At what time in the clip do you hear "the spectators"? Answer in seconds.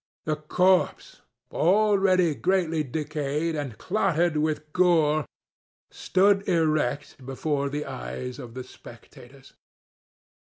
8.55-9.53